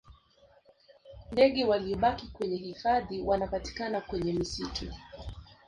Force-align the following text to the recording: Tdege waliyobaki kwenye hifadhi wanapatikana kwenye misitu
Tdege 1.29 1.65
waliyobaki 1.65 2.27
kwenye 2.27 2.55
hifadhi 2.57 3.21
wanapatikana 3.21 4.01
kwenye 4.01 4.33
misitu 4.33 4.91